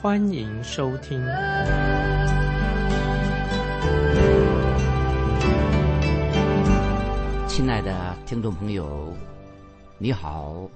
[0.00, 1.20] 欢迎收听。
[7.48, 9.12] 亲爱的听众朋友，
[9.98, 10.70] 你好，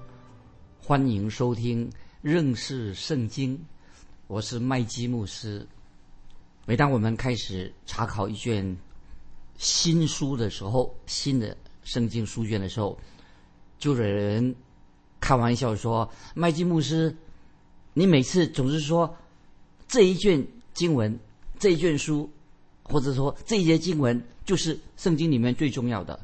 [0.77, 1.89] 欢迎收听
[2.21, 3.57] 认识圣经。
[4.27, 5.65] 我是麦基牧师。
[6.65, 8.77] 每当我们开始查考一卷
[9.57, 12.99] 新书的时候，新的圣经书卷的时候，
[13.79, 14.53] 就有人
[15.21, 17.15] 开玩笑说：“麦基牧师，
[17.93, 19.15] 你每次总是说
[19.87, 21.19] 这一卷经文、
[21.59, 22.29] 这一卷书，
[22.83, 26.19] 或者说这一节经文就是圣经里面最重要的。”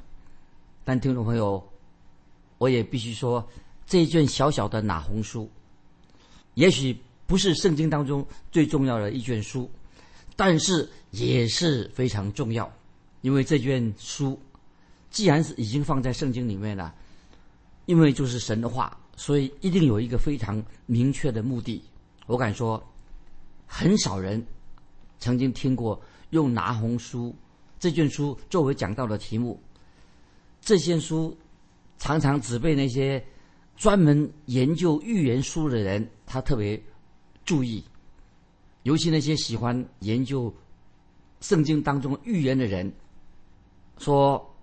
[0.84, 1.64] 但听众朋友，
[2.58, 3.48] 我也必须说，
[3.86, 5.48] 这一卷小小的拿红书，
[6.56, 9.70] 也许不是圣经当中最重要的一卷书，
[10.36, 12.72] 但是也是非常重要。
[13.22, 14.40] 因为这卷书，
[15.12, 16.96] 既然是已经放在圣经里面了，
[17.86, 21.84] 因为就是神的话，所以一定有一个非常明确的目的。
[22.26, 22.82] 我敢说，
[23.68, 24.42] 很少人
[25.20, 27.36] 曾经听过用拿红书
[27.78, 29.62] 这卷书作为讲道的题目。
[30.62, 31.38] 这些书
[31.98, 33.22] 常常只被那些
[33.76, 36.82] 专门研究预言书的人他特别
[37.44, 37.84] 注意，
[38.84, 40.54] 尤其那些喜欢研究
[41.42, 42.90] 圣经当中预言的人。
[43.98, 44.56] 说，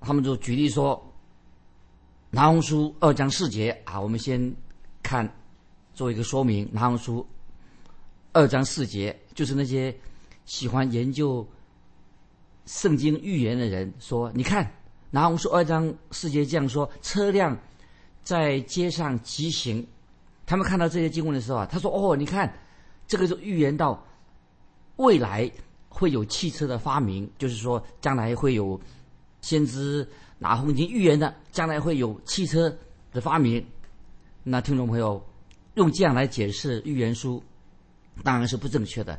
[0.00, 0.94] 他们就举例说，
[2.30, 4.54] 《拿红书》二章四节啊，我们先
[5.02, 5.28] 看
[5.94, 7.20] 做一个说明，《拿红书》
[8.32, 9.94] 二章四节就是那些
[10.44, 11.46] 喜欢研究
[12.66, 14.64] 圣经预言的人说，你看，
[15.10, 17.56] 《拿红书》二章四节这样说：车辆
[18.22, 19.86] 在街上疾行，
[20.44, 22.52] 他们看到这些经文的时候啊，他说：“哦，你看，
[23.06, 24.04] 这个就预言到
[24.96, 25.50] 未来。”
[25.88, 28.78] 会有汽车的发明，就是说将来会有
[29.46, 30.04] 先知
[30.40, 32.76] 拿红已经预言的，将来会有汽车
[33.12, 33.64] 的发明。
[34.42, 35.24] 那听众朋友
[35.74, 37.40] 用这样来解释预言书，
[38.24, 39.16] 当然是不正确的。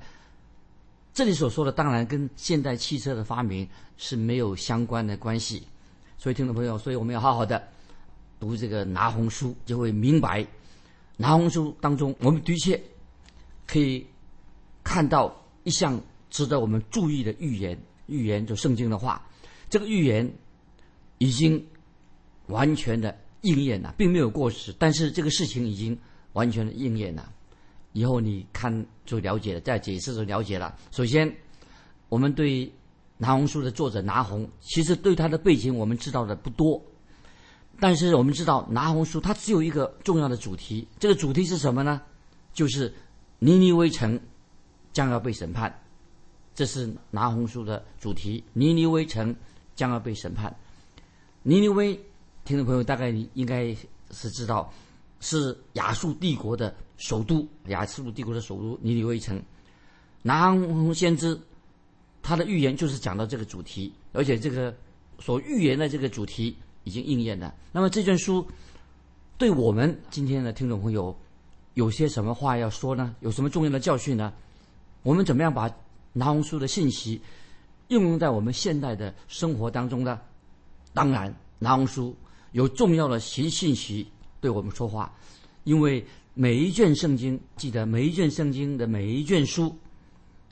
[1.13, 3.65] 这里所说的当然跟现代汽车的发明
[3.95, 5.65] 是没有相关的关系。
[6.17, 7.65] 所以听众朋友，所以我们要好好的
[8.38, 10.45] 读这个拿红书，就会明白
[11.15, 12.77] 拿红书当中，我们的确
[13.65, 14.05] 可以
[14.83, 15.33] 看到
[15.63, 15.97] 一项。
[16.29, 19.25] 值得我们注意的预言，预言就圣经的话，
[19.69, 20.31] 这个预言
[21.17, 21.66] 已经
[22.47, 24.73] 完全的应验了，并没有过时。
[24.78, 25.97] 但是这个事情已经
[26.33, 27.31] 完全的应验了，
[27.94, 30.75] 以后你看就了解了，再解释就了解了。
[30.91, 31.35] 首先，
[32.09, 32.72] 我们对
[33.17, 36.81] 拿红书的作者拿红，其实对他的背景我们知道的不多，
[37.79, 42.01] 但是我们知道拿红书它只有一个重要的主题，这个主题是什么呢？
[42.53, 42.94] 就是
[43.39, 44.19] 尼尼微城
[44.94, 45.83] 将要被审判。
[46.56, 49.35] 这是拿红书的主题，尼尼微城
[49.77, 50.53] 将要被审判。
[51.43, 51.97] 尼尼微，
[52.43, 53.73] 听众朋友大概应该
[54.11, 54.69] 是知道，
[55.21, 59.41] 是亚述帝国的首都，亚述帝国的首都尼尼微城。
[60.21, 61.39] 拿红先知
[62.21, 64.75] 他的预言就是讲到这个主题，而且这个
[65.19, 67.55] 所预言的这个主题已经应验了。
[67.71, 68.45] 那么这卷书
[69.38, 71.17] 对我们今天的听众朋友
[71.75, 73.15] 有些什么话要说呢？
[73.21, 74.33] 有什么重要的教训呢？
[75.03, 75.71] 我们怎么样把？
[76.13, 77.21] 拿红书的信息
[77.88, 80.20] 应用在我们现代的生活当中呢？
[80.94, 82.16] 当然，拿红书
[82.52, 84.08] 有重要的信信息
[84.42, 85.14] 对我们说话，
[85.64, 89.75] 因为每一卷圣经，记得每一卷圣经的每一卷书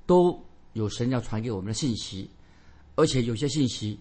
[0.05, 0.39] 都
[0.73, 2.29] 有神要传给我们的信息，
[2.95, 3.99] 而且有些信息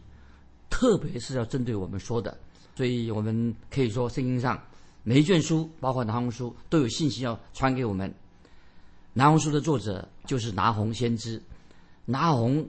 [0.68, 2.36] 特别是要针对我们说的，
[2.76, 4.62] 所以我们可以说圣经上
[5.02, 8.12] 每一卷书，包括拿红书，都有信息要传给我们。
[9.12, 11.42] 拿红书的作者就是拿红先知。
[12.06, 12.68] 拿红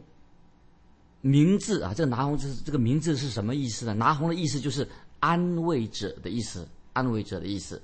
[1.28, 3.96] 名字啊，这个拿红这这个名字是什么意思呢？
[3.96, 4.88] 拿红的意思就是
[5.20, 7.82] 安慰者的意思，安慰者的意思。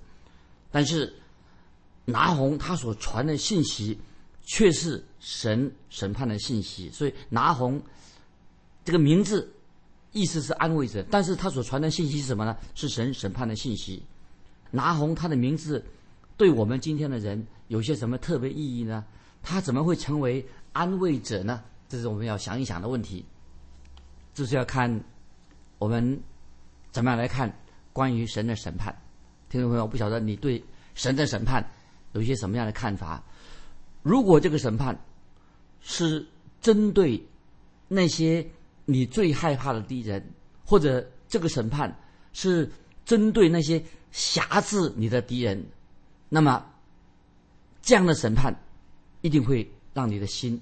[0.69, 1.11] 但是
[2.05, 3.97] 拿红他所传的信息
[4.43, 7.81] 却是神审判的信息，所以拿红
[8.85, 9.51] 这个名字
[10.11, 12.55] 意思是安慰者，但是他所传的信息是什么呢？
[12.75, 14.03] 是神审判的信息。
[14.69, 15.83] 拿红他的名字
[16.38, 19.03] 对我们今天的人有些什么特别意义呢？
[19.41, 20.45] 他怎么会成为？
[20.73, 21.63] 安慰者呢？
[21.89, 23.25] 这是我们要想一想的问题。
[24.33, 25.04] 就是要看
[25.78, 26.22] 我们
[26.92, 27.51] 怎么样来看
[27.94, 28.95] 关于神的审判。
[29.50, 30.63] 听众朋友，不晓得你对
[30.95, 31.66] 神的审判
[32.13, 33.24] 有一些什么样的看法？
[34.01, 34.98] 如果这个审判
[35.81, 36.25] 是
[36.62, 37.22] 针对
[37.88, 38.48] 那些
[38.86, 40.25] 你最害怕的敌人，
[40.66, 41.95] 或者这个审判
[42.34, 42.72] 是
[43.04, 45.66] 针对那些辖制你的敌人，
[46.30, 46.66] 那么
[47.81, 48.56] 这样的审判
[49.22, 50.62] 一定会让你的心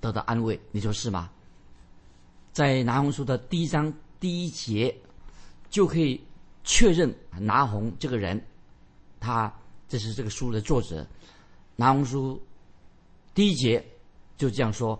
[0.00, 0.60] 得到安慰。
[0.72, 1.30] 你说是吗？
[2.56, 4.96] 在拿红书的第一章第一节
[5.68, 6.18] 就可以
[6.64, 8.42] 确认拿红这个人，
[9.20, 9.54] 他
[9.86, 11.06] 这是这个书的作者。
[11.76, 12.40] 拿红书
[13.34, 13.84] 第一节
[14.38, 14.98] 就这样说：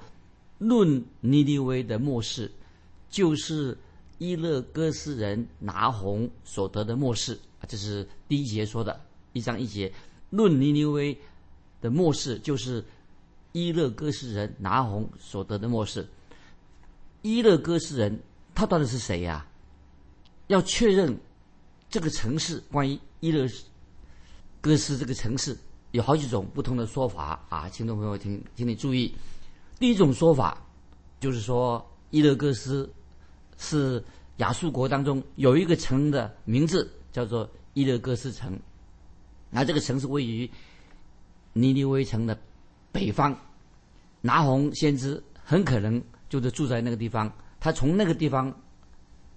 [0.58, 2.52] 论尼尼微的末世，
[3.08, 3.74] 就是
[4.18, 9.00] 伊勒哥斯人拿红所得的末世，这是第一节说的，
[9.32, 9.90] 一章一节。
[10.28, 11.18] 论尼尼微
[11.80, 12.84] 的末世，就是
[13.52, 16.06] 伊勒哥斯人拿红所得的末世。
[17.26, 18.20] 伊勒哥斯人，
[18.54, 19.44] 他到底是谁呀？
[20.46, 21.18] 要确认
[21.90, 23.48] 这个城市，关于伊勒
[24.60, 25.58] 哥斯这个城市，
[25.90, 29.12] 有好几种不同的说法啊，听众朋友请请你注意。
[29.80, 30.64] 第一种说法
[31.18, 32.88] 就是说，伊勒哥斯
[33.58, 34.00] 是
[34.36, 38.56] 亚述国当中有一个城的名字，叫做伊勒哥斯城。
[39.50, 40.48] 那这个城市位于
[41.52, 42.38] 尼尼微城的
[42.92, 43.36] 北方，
[44.20, 46.00] 拿红先知很可能。
[46.28, 48.52] 就是住在那个地方，他从那个地方，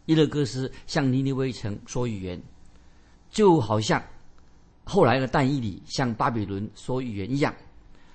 [0.05, 2.41] 伊勒哥斯向尼尼微城说预言，
[3.29, 4.03] 就好像
[4.83, 7.53] 后来的但伊里向巴比伦说预言一样。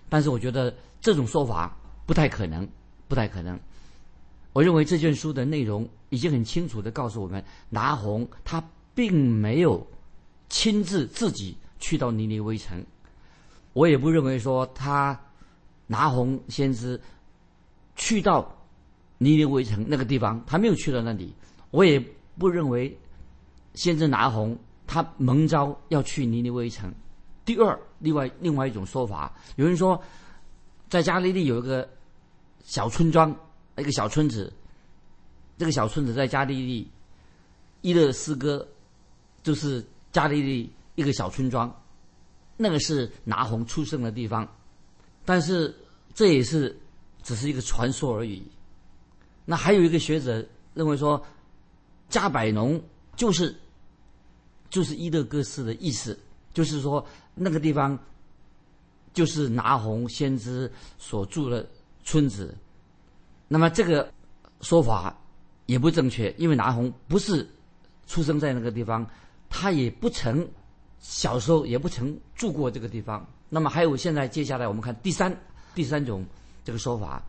[0.08, 2.68] 但是我觉得这种说法不太可能，
[3.06, 3.58] 不太可能。
[4.52, 8.62] 我认为这卷书的内容已经很清楚的告诉我们，拿红他
[8.92, 9.86] 并没有
[10.48, 12.84] 亲自自己去到尼尼微城。
[13.72, 15.18] 我也不认为说他
[15.86, 17.00] 拿红先知
[17.94, 18.52] 去到。
[19.24, 21.34] 尼尼微城那个地方，他没有去到那里。
[21.70, 21.98] 我也
[22.38, 22.96] 不认为
[23.74, 24.56] 先知拿红
[24.86, 26.92] 他蒙召要去尼尼微城。
[27.44, 30.00] 第二，另外另外一种说法，有人说
[30.88, 31.88] 在加利利有一个
[32.64, 33.34] 小村庄，
[33.78, 34.52] 一个小村子。
[35.56, 36.90] 这个小村子在加利利
[37.80, 38.66] 伊勒斯哥，
[39.42, 41.72] 就是加利利一个小村庄，
[42.56, 44.46] 那个是拿红出生的地方。
[45.24, 45.74] 但是
[46.12, 46.76] 这也是
[47.22, 48.42] 只是一个传说而已。
[49.44, 51.22] 那还有一个学者认为说，
[52.08, 52.82] 加百农
[53.14, 53.54] 就是
[54.70, 56.18] 就是伊勒戈斯的意思，
[56.54, 57.98] 就是说那个地方
[59.12, 61.68] 就是拿红先知所住的
[62.04, 62.56] 村子。
[63.46, 64.10] 那么这个
[64.62, 65.14] 说法
[65.66, 67.46] 也不正确，因为拿红不是
[68.06, 69.06] 出生在那个地方，
[69.50, 70.48] 他也不曾
[71.00, 73.24] 小时候也不曾住过这个地方。
[73.50, 75.38] 那么还有现在接下来我们看第三
[75.74, 76.24] 第三种
[76.64, 77.22] 这个说法，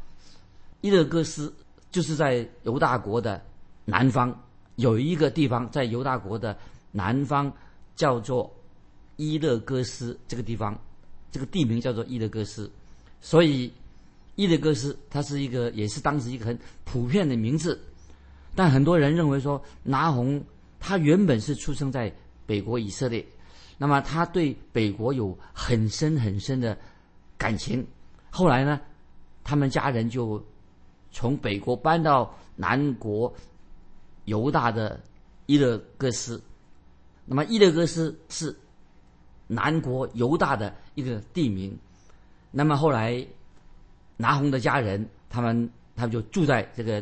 [0.79, 1.53] 伊勒戈斯。
[1.95, 3.41] 就是在犹大国的
[3.85, 4.37] 南方
[4.75, 6.53] 有一个地方，在犹大国的
[6.91, 7.49] 南方
[7.95, 8.53] 叫做
[9.15, 10.77] 伊勒戈斯这个地方，
[11.31, 12.69] 这个地名叫做伊勒戈斯，
[13.21, 13.71] 所以
[14.35, 17.81] 伊勒戈斯它是一个也是当时一个很普遍的名字，
[18.55, 20.43] 但很多人认为说拿红
[20.77, 22.13] 他原本是出生在
[22.45, 23.25] 北国以色列，
[23.77, 26.77] 那么他对北国有很深很深的
[27.37, 27.87] 感情，
[28.29, 28.81] 后来呢，
[29.45, 30.45] 他们家人就。
[31.15, 33.33] 从北国搬到南国
[34.25, 34.99] 犹大的
[35.45, 36.43] 伊勒戈斯，
[37.23, 38.53] 那么伊勒戈斯是
[39.47, 41.73] 南国犹大的一个地名。
[42.51, 43.25] 那么后来
[44.17, 47.01] 拿红的家人，他们他们就住在这个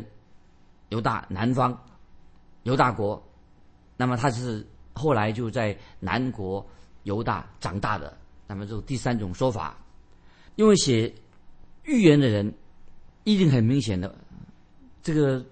[0.90, 1.76] 犹大南方
[2.62, 3.20] 犹大国。
[3.96, 6.64] 那么他是后来就在南国
[7.02, 8.16] 犹大长大的。
[8.46, 9.76] 那么就第三种说法，
[10.54, 11.12] 因为写
[11.82, 12.54] 预言的人。
[13.24, 14.14] 一定很明显的，
[15.02, 15.42] 这个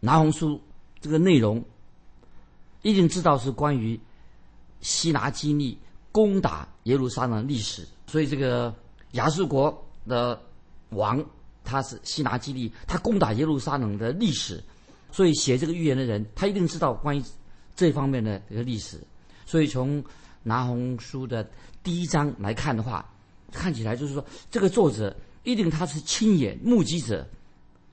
[0.00, 0.58] 拿红书
[1.00, 1.62] 这个内容，
[2.80, 4.00] 一定知道是关于
[4.80, 5.78] 希拿基利
[6.10, 7.86] 攻打耶路撒冷历史。
[8.06, 8.74] 所以这个
[9.12, 10.40] 亚述国的
[10.90, 11.22] 王
[11.62, 14.62] 他是希拿基利，他攻打耶路撒冷的历史。
[15.12, 17.22] 所以写这个预言的人，他一定知道关于
[17.76, 18.98] 这方面的这个历史。
[19.44, 20.02] 所以从
[20.42, 21.46] 拿红书的
[21.82, 23.06] 第一章来看的话，
[23.52, 25.14] 看起来就是说这个作者。
[25.42, 27.26] 一定他是亲眼目击者，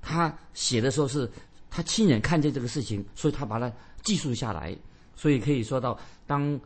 [0.01, 1.30] 他写的时候是
[1.70, 3.72] 他亲眼看见这个事情，所以他把它
[4.04, 4.75] 记述下来。
[5.16, 6.60] 所以可以说到，当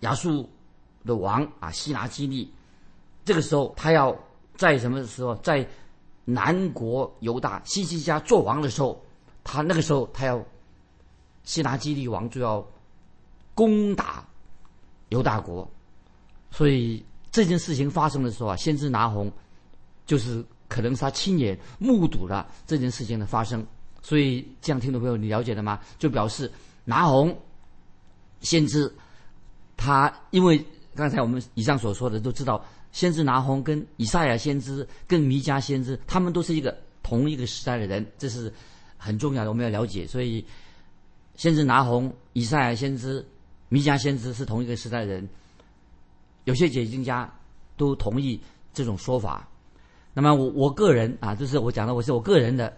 [0.00, 0.48] 亚述
[1.04, 2.50] 的王啊希拿基利，
[3.24, 4.16] 这个时候他要
[4.56, 5.68] 在什么时候在
[6.24, 9.04] 南国犹大西西家做王的时候，
[9.44, 10.42] 他那个时候他要
[11.42, 12.66] 希拿基利王就要
[13.54, 14.26] 攻打
[15.10, 15.68] 犹大国，
[16.50, 19.30] 所以这件事情发生的时候啊，先知拿红。
[20.06, 23.66] 就是可能是他亲眼目睹了这件事情的发生，
[24.02, 25.80] 所以这样听众朋友你了解了吗？
[25.98, 26.50] 就表示
[26.84, 27.36] 拿红
[28.40, 28.92] 先知
[29.76, 30.64] 他因为
[30.94, 38.52] 刚才我们以上所说的都知道，先知拿红跟以赛亚先知、跟弥迦先知，他们都是一个同一个时代的人，这是
[38.96, 40.06] 很重要的，我们要了解。
[40.06, 40.44] 所以，
[41.36, 43.24] 先知拿红、以赛亚先知、
[43.68, 45.28] 弥迦先知是同一个时代的人。
[46.44, 47.32] 有些解经家
[47.76, 48.40] 都同意
[48.74, 49.48] 这种说法。
[50.12, 52.76] 那么我我个人啊，就是我讲的，我是我个人的，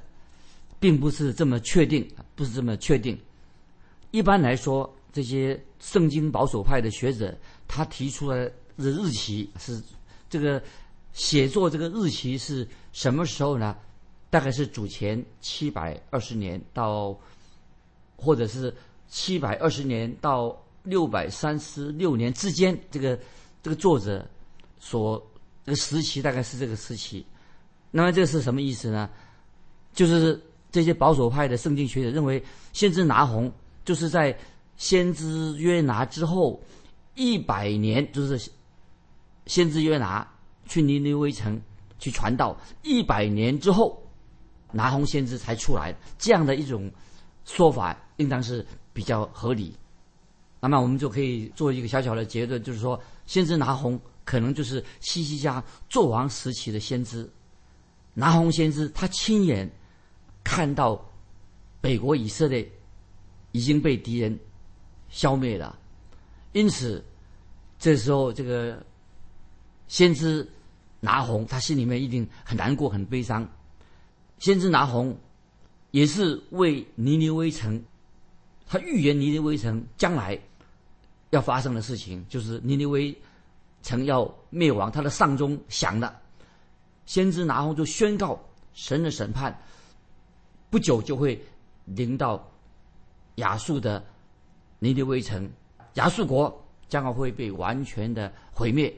[0.79, 3.19] 并不是这么确定，不是这么确定。
[4.11, 7.35] 一般来说，这些圣经保守派的学者，
[7.67, 9.83] 他提出来的日期是
[10.29, 10.62] 这个
[11.15, 13.75] 写作这个日期是什么时候呢？
[14.29, 17.19] 大概是主前七百二十年到，
[18.17, 18.75] 或者是
[19.09, 23.19] 七百二十年到六百三十六年之间，这个
[23.62, 24.23] 这个作者
[24.79, 25.27] 所。
[25.64, 27.25] 这个时期大概是这个时期，
[27.90, 29.09] 那么这是什么意思呢？
[29.92, 30.40] 就是
[30.71, 32.42] 这些保守派的圣经学者认为，
[32.73, 33.52] 先知拿红
[33.85, 34.37] 就是在
[34.76, 36.61] 先知约拿之后
[37.14, 38.50] 一百年，就是
[39.47, 40.26] 先知约拿
[40.66, 41.61] 去尼尼微城
[41.99, 44.02] 去传道一百年之后，
[44.73, 46.90] 拿红先知才出来，这样的一种
[47.45, 49.76] 说法应当是比较合理。
[50.59, 54.00] 那么我们就可以做一个小小的结论，就是说，先知拿红。
[54.25, 57.29] 可能就是西西家纣王时期的先知
[58.14, 59.71] 拿红先知，他亲眼
[60.45, 61.11] 看到
[61.81, 62.71] 北国以色列
[63.50, 64.38] 已经被敌人
[65.09, 65.79] 消灭了，
[66.52, 67.05] 因此
[67.79, 68.85] 这时候这个
[69.88, 70.49] 先知
[71.00, 73.49] 拿红，他心里面一定很难过、很悲伤。
[74.38, 75.19] 先知拿红
[75.91, 77.83] 也是为尼尼微城，
[78.67, 80.41] 他预言尼尼微城将来
[81.31, 83.17] 要发生的事情，就是尼尼微。
[83.83, 86.21] 曾要灭亡，他的丧钟响了，
[87.05, 88.41] 先知拿红就宣告
[88.73, 89.61] 神的审判，
[90.71, 91.43] 不久就会
[91.85, 92.49] 临到
[93.37, 94.05] 亚述的
[94.79, 95.51] 尼尼微城，
[95.95, 98.95] 亚述国将要会被完全的毁灭。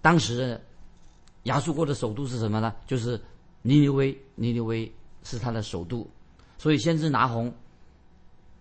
[0.00, 0.60] 当时
[1.44, 2.74] 亚述国的首都是什么呢？
[2.86, 3.20] 就是
[3.62, 4.90] 尼尼微，尼尼微
[5.24, 6.08] 是他的首都。
[6.58, 7.52] 所以先知拿红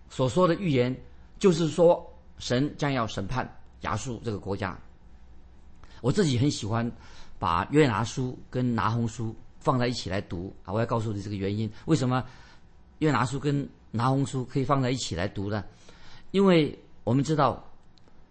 [0.10, 0.96] 所说的预言，
[1.38, 4.78] 就是说神将要审判亚述这个国家。
[6.06, 6.90] 我自己很喜欢
[7.40, 10.72] 把约拿书跟拿红书放在一起来读啊！
[10.72, 12.24] 我要告诉你这个原因：为什么
[13.00, 15.66] 约拿书跟拿红书可以放在一起来读呢？
[16.30, 17.68] 因为我们知道，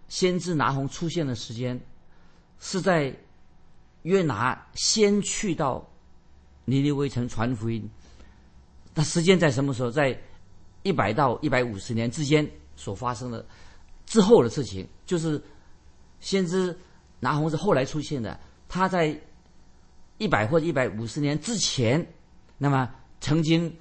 [0.06, 1.80] 先知拿红出现的时间
[2.60, 3.12] 是在
[4.02, 5.84] 约拿先去到
[6.66, 7.90] 尼尼微城传福音，
[8.94, 9.90] 那时间在什么时候？
[9.90, 10.16] 在
[10.84, 13.44] 一百到一百五十年之间所发生的
[14.06, 15.42] 之后的事情，就是
[16.20, 16.78] 先知。
[17.24, 18.38] 拿红是后来出现的，
[18.68, 19.18] 他在
[20.18, 22.06] 一百或者一百五十年之前，
[22.58, 23.74] 那么曾经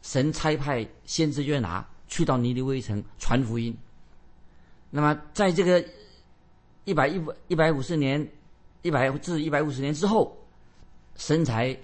[0.00, 3.76] 神差派先知约拿去到尼尼微城传福音。
[4.88, 5.86] 那么在这个
[6.86, 8.26] 一百一一百五十年
[8.80, 10.34] 一百至一百五十年之后，
[11.16, 11.76] 神才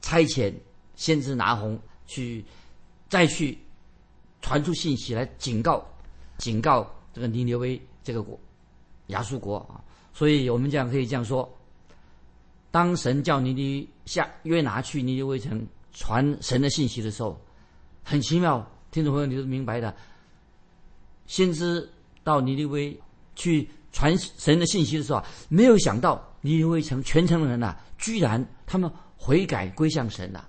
[0.00, 0.54] 差遣
[0.94, 1.76] 先知拿红
[2.06, 2.44] 去
[3.08, 3.58] 再去
[4.40, 5.84] 传出信息来警告
[6.38, 8.38] 警告这个尼尼微这个国
[9.08, 9.82] 亚述国啊。
[10.12, 11.48] 所以我们这样可以这样说：
[12.70, 17.40] 当神叫尼尼下约拿去尼尼微城传神的信息的时候，
[18.02, 19.94] 很奇妙，听众朋友你都明白的。
[21.26, 21.88] 先知
[22.22, 22.98] 到尼尼微
[23.34, 30.48] 去传神的信息的时候，没有想到尼尼微城全城的人呐，居然他们悔改归向神了。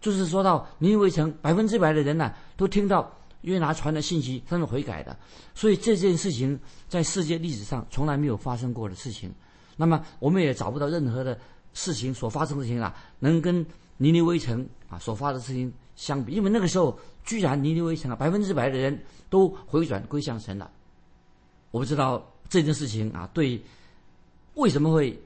[0.00, 3.14] 就是说到尼尼微城百分之百的人呐，都听到。
[3.42, 5.16] 约拿传的信息，他们悔改的，
[5.54, 6.58] 所以这件事情
[6.88, 9.32] 在世界历史上从来没有发生过的事情。
[9.76, 11.38] 那么我们也找不到任何的
[11.72, 13.64] 事情所发生的事情啊，能跟
[13.96, 16.32] 尼尼微城啊所发的事情相比。
[16.32, 20.70] 因为那个时候，居然尼尼微城啊百分之百的人都回转归向神了。
[21.70, 23.60] 我不知道这件事情啊，对
[24.54, 25.18] 为什么会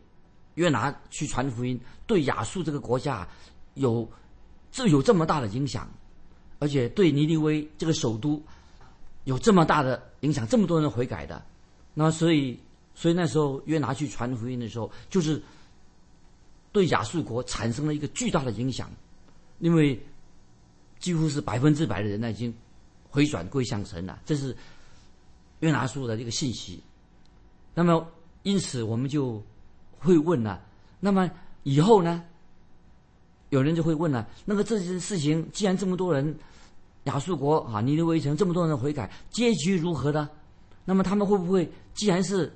[0.55, 3.27] 约拿去传福音，对亚述这个国家
[3.75, 4.09] 有
[4.71, 5.87] 这有这么大的影响。
[6.59, 8.43] 而且对尼尼微这个首都
[9.25, 11.45] 有这么大的影响，这么多人悔改的，
[11.95, 12.59] 那所以
[12.95, 15.43] 所以那时候约拿去传福音的时候，就是
[16.73, 18.91] 对亚述国产生了一个巨大的影响，
[19.59, 20.01] 因为
[20.99, 22.55] 几乎是百分之百的人呢已经
[23.11, 24.57] 回转归向神了，这是
[25.61, 26.83] 约拿书的这个信息。
[27.75, 28.07] 那么
[28.43, 29.43] 因此我们就
[29.99, 30.65] 会问了，
[31.01, 31.31] 那么
[31.63, 32.25] 以后呢？
[33.57, 36.39] 有人就会问了：那个这件事情，既然这么多人，
[37.05, 40.29] 亚述国啊，尼尼微城这么多人悔改，结局如何呢？
[40.85, 42.53] 那么他们会不会，既然是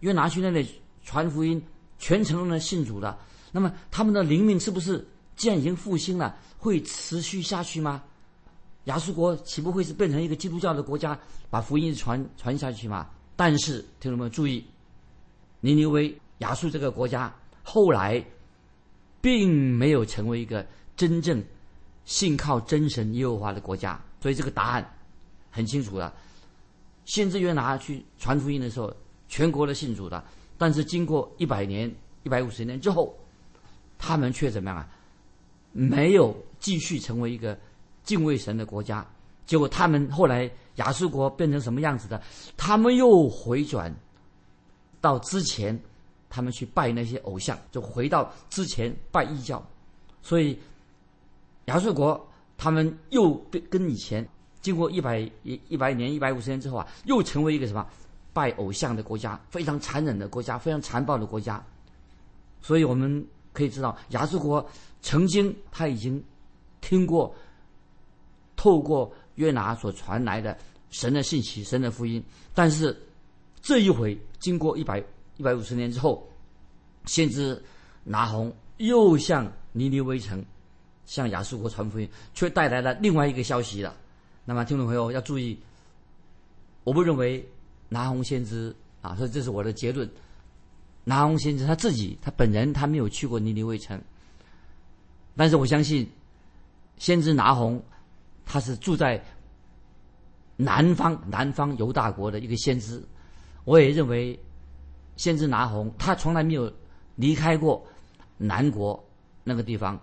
[0.00, 0.68] 约拿去那里
[1.04, 1.62] 传福音，
[2.00, 3.16] 全城人信主的，
[3.52, 5.06] 那么他们的灵命是不是
[5.36, 8.02] 既然已经复兴了，会持续下去吗？
[8.86, 11.16] 亚述国岂不会是变成一个基督教的国家，
[11.48, 13.08] 把福音传传下去吗？
[13.36, 14.64] 但是听众们注意，
[15.60, 18.24] 尼尼微亚述这个国家后来
[19.26, 20.64] 并没有成为一个
[20.96, 21.42] 真正
[22.04, 24.88] 信靠真神耶和华的国家，所以这个答案
[25.50, 26.14] 很清楚了。
[27.06, 28.94] 先知约拿去传福音的时候，
[29.28, 30.24] 全国的信主的，
[30.56, 31.92] 但是经过一百年、
[32.22, 33.12] 一百五十年之后，
[33.98, 34.88] 他们却怎么样啊？
[35.72, 37.58] 没有继续成为一个
[38.04, 39.04] 敬畏神的国家。
[39.44, 42.22] 结果他们后来亚述国变成什么样子的？
[42.56, 43.92] 他们又回转
[45.00, 45.76] 到之前，
[46.36, 49.66] 他们去拜那些偶像，就回到之前拜异教。
[50.20, 50.58] 所以
[51.64, 52.28] 亚述国
[52.58, 54.28] 他们又变跟以前
[54.60, 57.86] 经过一百一一百年、一百五十年之后啊，又成为一个什么
[58.34, 61.64] 拜偶像的国家，非常残忍的国家，非常残暴的国家。
[62.60, 64.68] 所以我们可以知道，亚述国
[65.00, 66.22] 曾经他已经
[66.82, 67.34] 听过
[68.54, 69.10] 透过。
[69.36, 70.56] 约拿所传来的
[70.88, 72.24] 神的信息、神的福音，
[72.54, 72.98] 但是
[73.60, 75.04] 这一回经过一百
[75.36, 76.28] 一百五十年之后，
[77.04, 77.62] 先知
[78.04, 80.44] 拿红又向尼尼微城、
[81.04, 83.96] 向亚述国传福音，却带来了另外一个消息了。
[84.44, 85.58] 那么，听众朋友要注意，
[86.84, 87.46] 我不认为
[87.88, 90.08] 拿红先知啊，所以这是我的结论。
[91.04, 94.00] 拿红先知他自己他本人他没有去过尼尼微城，
[95.36, 96.08] 但是我相信
[96.98, 97.82] 先知拿红。
[98.48, 99.20] 他是住在
[100.56, 103.02] 南方南方犹大国的一个先知，
[103.64, 104.38] 我也认为
[105.16, 106.72] 先知拿红他从来没有
[107.16, 107.84] 离开过
[108.36, 109.02] 南国
[109.44, 110.00] 那个地方。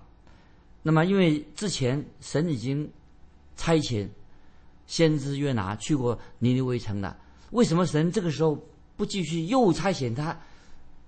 [0.81, 2.91] 那么，因为之前神已经
[3.55, 4.07] 差遣
[4.85, 7.17] 先知约拿去过尼尼微城了，
[7.51, 8.57] 为什么神这个时候
[8.97, 10.37] 不继续又差遣他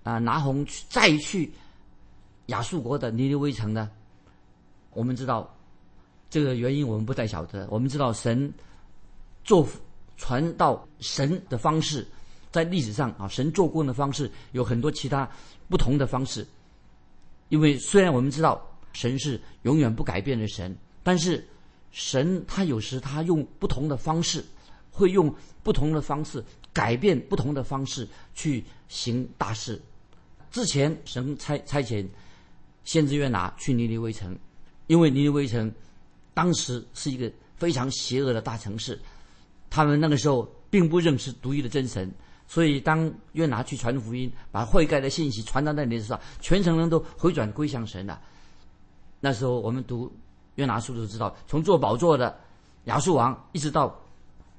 [0.03, 1.51] 啊拿红再去
[2.47, 3.91] 亚述国的尼尼微城呢？
[4.91, 5.51] 我们知道。
[6.27, 7.65] 这个原因我们不太晓得。
[7.69, 8.51] 我们知道神
[9.45, 9.65] 做
[10.17, 12.05] 传道神的方式，
[12.55, 15.29] 在历史上啊，神做工的方式有很多其他
[15.67, 16.47] 不同的方式。
[17.49, 21.45] 因为虽然我们知道神是永远不改变的神，但是
[21.91, 24.41] 神他有时他用不同的方式，
[24.89, 26.41] 会用不同的方式
[26.71, 29.81] 改变不同的方式去行大事。
[30.49, 32.07] 之前神差差遣
[32.85, 34.33] 先知约拿去尼尼微城，
[34.87, 35.69] 因为尼尼微城。
[36.33, 38.99] 当时是一个非常邪恶的大城市，
[39.69, 42.11] 他们那个时候并不认识独一的真神，
[42.47, 48.21] 所以当约拿去传福音，把悔改的信息传到那里的时候，全城人都回转归向神了。
[49.19, 50.11] 那时候我们读
[50.55, 52.37] 约拿书都知道，从做宝座的
[52.85, 53.99] 亚述王，一直到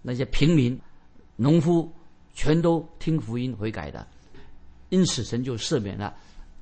[0.02, 0.78] 那些平民、
[1.36, 1.90] 农夫，
[2.34, 4.06] 全都听福音悔改的，
[4.88, 6.12] 因此神就赦免了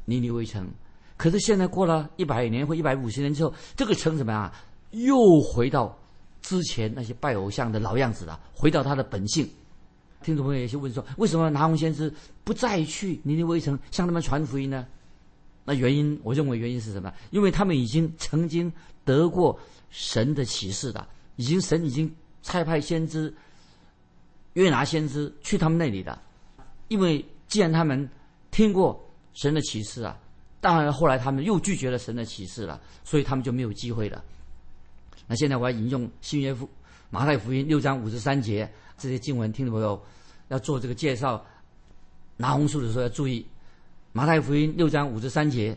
[0.05, 0.69] 尼尼微城。
[1.17, 4.53] 可是现在过了一百年或一百五十年之后，这个城怎么样？
[4.91, 5.97] 又回到
[6.43, 9.49] 之前那些拜偶像的老样子了，回到他的本性。
[10.25, 12.11] 听众朋友有些问说：为什么拿红先知
[12.45, 14.87] 不再去尼尼微城向他们传福音呢？
[15.67, 17.13] 那原因，我认为原因是什么？
[17.31, 18.73] 因为他们已经曾经
[19.05, 19.59] 得过
[19.91, 21.07] 神的启示的，
[21.37, 22.11] 已经神已经
[22.43, 23.33] 差派先知
[24.55, 26.19] 约拿先知去他们那里的。
[26.89, 28.09] 因为既然他们
[28.51, 28.99] 听过
[29.35, 30.19] 神的启示啊，
[30.61, 34.25] 当然后来他们又拒绝了神的启示了，所以他们就没有机会了。
[35.27, 36.69] 那现在我要引用新约福
[37.11, 40.01] 马太福音六章五十三节这些经文，听众朋友
[40.49, 41.45] 要做这个介绍
[42.37, 43.47] 拿红书的时候要注意
[44.13, 45.77] 马太福音六章五十三节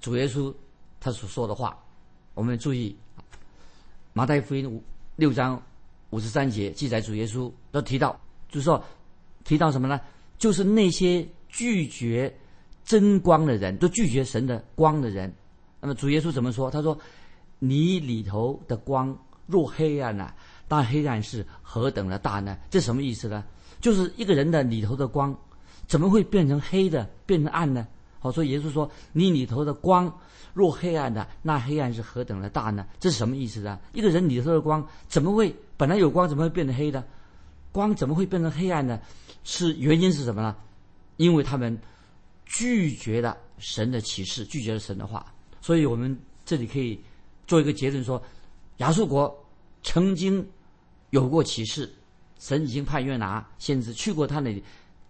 [0.00, 0.54] 主耶稣
[1.00, 1.78] 他所说的话，
[2.34, 2.96] 我们注意
[4.12, 4.82] 马太福音五
[5.16, 5.60] 六章
[6.10, 8.82] 五十三节记载主耶稣都提到，就是说
[9.44, 10.00] 提到什么呢？
[10.38, 12.34] 就是那些拒绝
[12.84, 15.32] 真光的人，都拒绝神的光的人。
[15.80, 16.70] 那么主耶稣怎么说？
[16.70, 16.98] 他说。
[17.60, 20.34] 你里头的光若黑暗呐，
[20.66, 22.56] 但黑暗是何等的大呢？
[22.70, 23.44] 这什么意思呢？
[23.80, 25.36] 就是一个人的里头的光，
[25.86, 27.86] 怎么会变成黑的，变成暗呢？
[28.18, 30.10] 好，所以耶稣说：“你里头的光
[30.52, 33.78] 若黑暗的，那黑暗是何等的大呢？”这是什么意思呢？
[33.92, 37.04] 一个人里头的光怎么会本来有光，怎么会变成黑的？
[37.72, 39.00] 光怎么会变成黑暗呢？
[39.44, 40.56] 是原因是什么呢？
[41.18, 41.78] 因为他们
[42.46, 45.26] 拒绝了神的启示，拒绝了神的话。
[45.60, 46.98] 所以我们这里可以。
[47.46, 48.22] 做一个结论说，
[48.78, 49.46] 亚述国
[49.82, 50.42] 曾经
[51.14, 51.88] 有过启示，
[52.40, 54.60] 神已经派约拿先知去过他那里，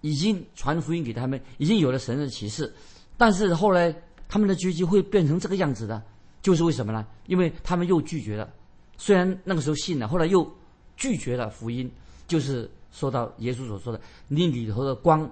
[0.03, 2.71] 已经传福音给他们，已经有了神的启示。
[3.17, 3.91] 但是后来
[4.29, 6.03] 他们的结局会变成这个样子的，
[6.43, 7.07] 就是为什么呢？
[7.27, 8.53] 因为他们又拒绝了，
[8.99, 10.47] 虽然那个时候信了，后来又
[10.95, 11.91] 拒绝了福音。
[12.29, 15.31] 就是说到耶稣所说的：“你里头的光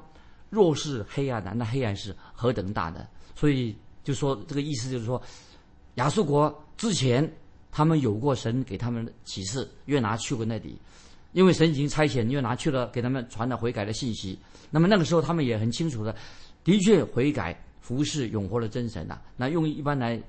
[0.48, 3.06] 若是黑暗的，那黑暗是何等大的。”
[3.36, 5.20] 所以就说这个意思就是说。
[5.96, 7.30] 亚述国之前，
[7.72, 10.78] 他们有过神给他们启示，约拿去过那里，
[11.32, 14.38] 因为神已经差遣约拿去了，给他们传了悔改的信息。
[14.70, 16.14] 那么那个时候他们也很清楚的，
[16.62, 19.18] 的确悔改服侍永活的真神呐。
[19.36, 20.22] 那用一般来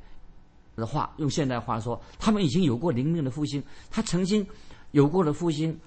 [0.75, 4.45] 的话，用现代话说，他们已经有过灵命的复兴，他曾经
[4.91, 5.77] 有过的复兴，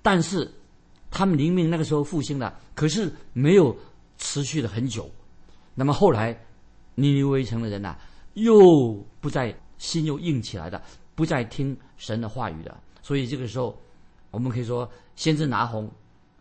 [0.00, 0.50] 但是
[1.10, 3.76] 他们灵命那个时候复兴了，可是没有
[4.16, 5.10] 持续了很久。
[5.74, 6.36] 那么后来
[6.94, 7.96] 尼尼微城的人呐，
[8.34, 10.80] 又不再心又硬起来的，
[11.14, 13.76] 不再听神的话语的，所以这个时候。
[14.32, 15.86] 我们可以说，先知拿红，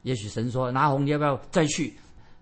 [0.04, 1.94] 也许神说拿红，你要不要再去？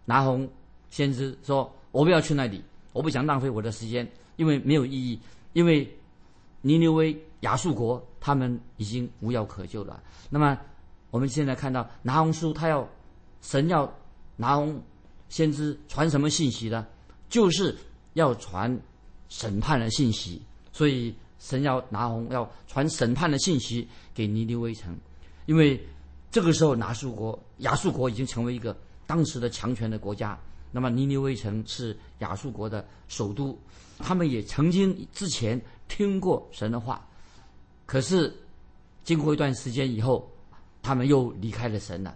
[0.06, 0.48] 拿红
[0.92, 2.64] 先知说，我不要去那里，
[2.94, 5.20] 我不想浪费我的时间，因为没有意义。
[5.54, 5.92] 因为
[6.62, 10.00] 尼尼微亚述国他们已经无药可救了。
[10.30, 10.56] 那么
[11.10, 12.88] 我们现在看到拿红书，他要
[13.42, 13.92] 神要
[14.36, 14.80] 拿红
[15.30, 16.86] 先知传什么信息呢？
[17.28, 17.76] 就是
[18.14, 18.80] 要传
[19.30, 20.40] 审判的信息。
[20.72, 24.96] 所以神要拿红要传审判的信息给尼尼微城。
[25.46, 25.82] 因为
[26.30, 30.38] 这个时候，拿述国、亚述国已经成为一个当时的强权的国家。
[30.72, 33.58] 那么，尼尼微城是亚述国的首都，
[33.98, 37.04] 他们也曾经之前听过神的话，
[37.88, 38.32] 可是
[39.04, 40.32] 经过一段时间以后，
[40.84, 42.16] 他们又离开了神了。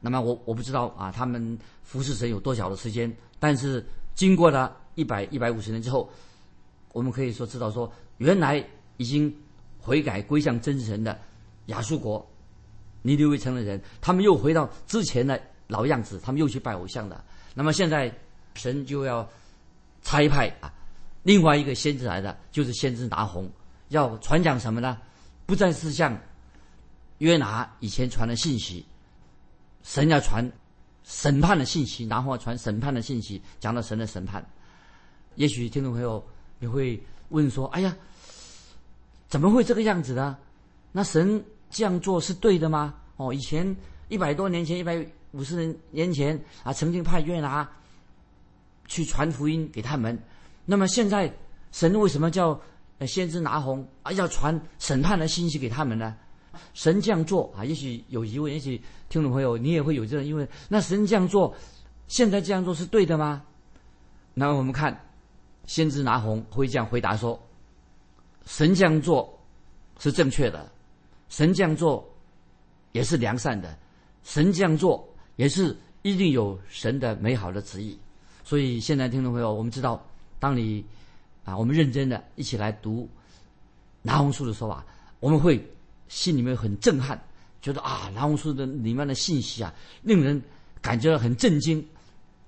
[0.00, 3.14] 那么，我我不知道啊，他们服侍神有多少的时间？
[3.38, 6.10] 但是经过了一百一百五十年之后，
[6.94, 8.64] 我们可以说知道说，原来
[8.96, 9.30] 已经
[9.78, 11.20] 悔改归向真神的。
[11.66, 12.26] 亚述国
[13.00, 17.24] 尼尼微城的人，他们又回到之前的老样子，他们又去拜偶像的。
[17.54, 18.14] 那么现在
[18.54, 19.26] 神就要
[20.02, 20.72] 差派啊，
[21.22, 23.50] 另外一个先知来的，就是先知拿红，
[23.88, 24.98] 要传讲什么呢？
[25.46, 26.18] 不再是像
[27.18, 28.84] 约拿以前传的信息，
[29.82, 30.50] 神要传
[31.02, 34.44] 审判的信息，然后传审判的信息，讲到神的审判。
[35.36, 36.22] 也许听众朋友
[36.64, 36.98] 你会
[37.28, 37.94] 问说：“哎呀，
[39.28, 40.38] 怎么会这个样子呢？”
[40.92, 41.44] 那神。
[41.70, 42.94] 这样做是对的吗？
[43.16, 47.68] 哦，以前一百多年前，一百五十年前啊，曾经派约拿
[48.86, 50.16] 去传福音给他们。
[50.64, 51.34] 那么现在，
[51.72, 52.60] 神为什么叫
[53.08, 56.14] 先知拿红啊，要传审判的信息给他们呢？
[56.74, 60.48] 神这样做啊，也许有疑问，也许听众朋友你也会有这种疑问。
[60.68, 61.52] 那神这样做，
[62.06, 63.42] 现在这样做是对的吗？
[64.32, 64.96] 那我们看，
[65.66, 67.40] 先知拿红会这样回答说：
[68.46, 69.38] 神这样做
[69.98, 70.70] 是正确的。
[71.28, 72.08] 神这样做
[72.92, 73.76] 也是良善的，
[74.22, 77.98] 神这样做也是一定有神的美好的旨意。
[78.44, 80.00] 所以现在听众朋友，我们知道，
[80.38, 80.84] 当你
[81.44, 83.08] 啊，我们认真的一起来读
[84.02, 84.84] 拿红书的时候啊，
[85.18, 85.60] 我们会
[86.08, 87.20] 心里面很震撼，
[87.62, 90.40] 觉得啊，拿红书的里面的信息啊，令人
[90.80, 91.84] 感觉到很震惊。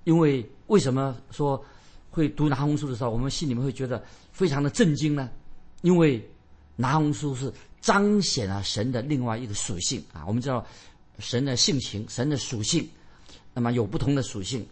[0.03, 1.61] 因为为什么说
[2.09, 5.29] 会读拿红书的时候，我们心里面会觉得非常的震惊呢？
[5.81, 6.25] 因为
[6.75, 7.53] 拿红书是。
[7.79, 10.25] 彰显了神的另外一个属性啊！
[10.27, 10.65] 我们知道
[11.19, 12.85] 神的性情、神的属性，
[13.53, 14.67] 那么有不同的属性。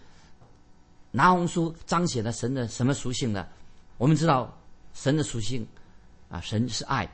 [1.11, 3.47] 拿红书彰显了神的什么属性呢？
[3.97, 4.59] 我们知道
[4.93, 5.65] 神的属性
[6.27, 7.09] 啊，神是爱，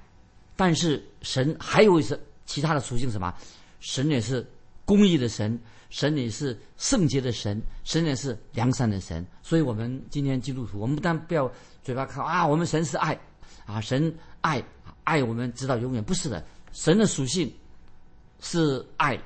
[0.56, 3.32] 但是神还有一些其他的属性，什么？
[3.80, 4.50] 神也是
[4.86, 5.60] 公义的神，
[5.92, 9.24] 神也是圣洁的神，神也是良善的神。
[9.44, 11.52] 所以，我们今天基督徒，我们不但不要
[11.84, 13.16] 嘴巴靠啊，我们神是爱
[13.68, 14.64] 啊，神爱。
[15.04, 17.52] 爱我们知道永远不是的，神的属性
[18.40, 19.20] 是爱，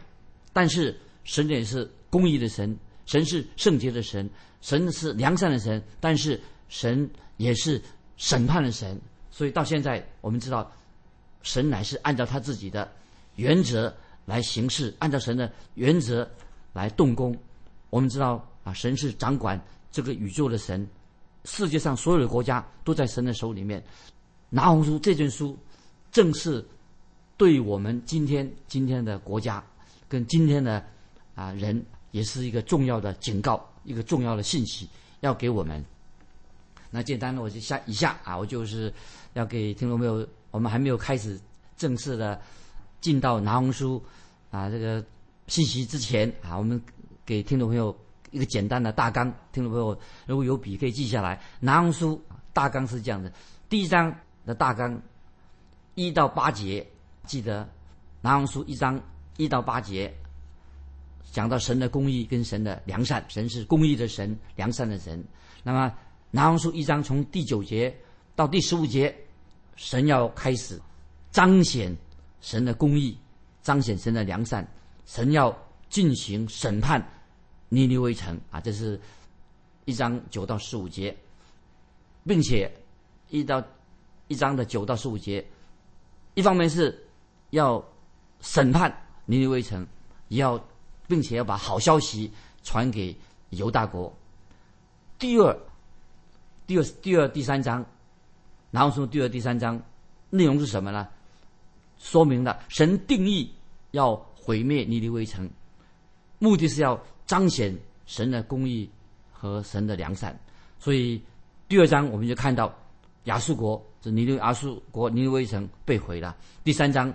[0.54, 2.76] 但是神也是公义的神，
[3.06, 4.28] 神是圣洁的神，
[4.62, 7.80] 神是良善的神，但是神也是
[8.16, 9.00] 审判的神。
[9.30, 10.72] 所以到现在我们知道，
[11.42, 12.90] 神乃是按照他自己的
[13.36, 13.94] 原则
[14.26, 16.28] 来行事，按照神的原则
[16.76, 17.36] 来动工。
[17.90, 19.60] 我们知道啊，神是掌管
[19.92, 20.88] 这个宇宙的神，
[21.46, 23.84] 世界上所有的国家都在神的手里面。
[24.52, 25.58] 拿红书这卷书。
[26.12, 26.66] 正是
[27.36, 29.62] 对我们今天今天的国家
[30.08, 30.82] 跟今天的
[31.36, 34.88] 啊人，也是一个重要的警告，一个重要的信息
[35.20, 35.84] 要给我们。
[36.90, 38.94] 那简单的，我就下以下啊，我就是
[39.34, 41.38] 要给听众朋友，我们还没有开始
[41.76, 42.40] 正式的
[43.02, 44.02] 进到拿红书
[44.52, 45.04] 啊这个
[45.48, 46.82] 信息之前啊，我们
[47.26, 47.96] 给听众朋友
[48.32, 49.32] 一个简单的大纲。
[49.52, 52.22] 听众朋友如果有笔可以记下来，拿红书
[52.54, 53.32] 大纲是这样的：
[53.70, 55.02] 第一章的大纲。
[55.98, 56.86] 一到八节，
[57.26, 57.66] 记得
[58.20, 59.02] 拿红书一章
[59.38, 60.14] 一到八节，
[61.32, 65.24] 讲到神的公义跟神的良善，神是公义的神，良善的神。
[65.64, 65.90] 那么
[66.32, 67.96] 拿红书一章从第九节
[68.36, 69.16] 到第十五节，
[69.78, 70.78] 神要开始
[71.32, 71.96] 彰显
[72.42, 73.18] 神的公义，
[73.62, 74.68] 彰显神的良善，
[75.06, 75.56] 神要
[75.90, 77.04] 进行审判
[77.70, 79.00] 尼尼微城啊，这是
[79.86, 81.16] 一章九到十五节，
[82.26, 82.72] 并且
[83.30, 83.64] 一到
[84.28, 85.46] 一章的九到十五节。
[86.34, 87.08] 一方面是
[87.52, 87.84] 要
[88.42, 88.92] 审判
[89.26, 89.86] 尼尼微城，
[90.28, 90.60] 也要
[91.08, 92.32] 并且要把好消息
[92.64, 93.16] 传给
[93.52, 94.14] 犹大国。
[95.18, 95.58] 第二，
[96.68, 97.86] 第二第二第三章，
[98.72, 99.82] 然后说第二第三章
[100.30, 101.08] 内容是什么呢？
[101.98, 103.50] 说明了神定义
[103.92, 104.14] 要
[104.46, 105.50] 毁灭尼尼微城，
[106.38, 108.88] 目的是要彰显神的公义
[109.32, 110.40] 和神的良善。
[110.78, 111.20] 所以
[111.68, 112.72] 第二章我们就看到
[113.24, 116.38] 亚述国，这尼尼亚述国尼尼微城被毁了。
[116.64, 117.12] 第三章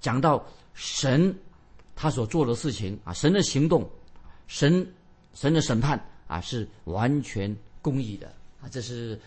[0.00, 1.36] 讲到神
[1.96, 3.84] 他所做的事情啊，神的行动，
[4.46, 4.86] 神
[5.34, 8.28] 神的审判啊是完全公义的
[8.62, 8.68] 啊。
[8.70, 9.18] 这是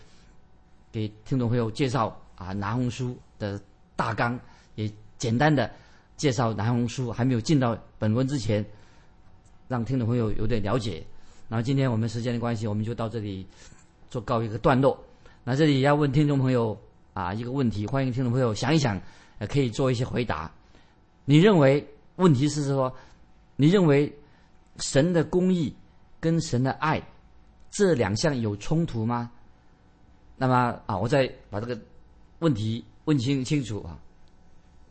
[0.90, 3.60] 给听众朋友介绍啊拿红书的
[3.96, 4.40] 大纲，
[4.76, 5.70] 也简单的
[6.16, 8.64] 介绍南红书，还没有进到本文之前，
[9.68, 11.04] 让听众朋友有点了解。
[11.48, 13.46] 然后今天我们时间的关系，我们就到这里
[14.08, 14.98] 做告一个段落。
[15.42, 16.78] 那这里要问听众朋友
[17.12, 19.00] 啊一个问题，欢迎听众朋友想一想，
[19.38, 20.50] 呃，可以做一些回答。
[21.24, 22.92] 你认为问题是说，
[23.56, 24.12] 你认为
[24.78, 25.74] 神的公义
[26.20, 27.02] 跟神的爱
[27.70, 29.30] 这两项有冲突吗？
[30.36, 31.78] 那么啊，我再把这个
[32.38, 33.98] 问题问清清楚啊，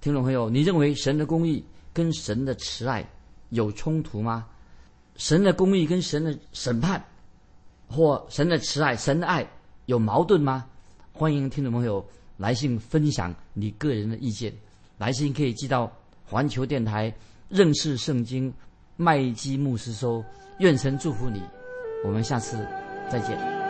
[0.04, 1.63] 听众朋友，你认为神的公义
[1.94, 3.10] 跟神的慈爱
[3.52, 4.46] 有冲突吗？
[5.16, 7.02] 神的公义跟神的审判，
[7.88, 9.50] 或神的慈爱、神的爱
[9.86, 10.66] 有矛盾吗？
[11.13, 14.54] 欢迎听众朋友来信分享你个人的意见。
[14.98, 15.89] 来信可以寄到
[16.26, 17.13] 环球电台
[17.48, 18.54] 认识圣经
[18.98, 20.22] 麦基牧师收。
[20.60, 21.42] 愿神祝福你，
[22.04, 22.58] 我们下次
[23.10, 23.62] 再见。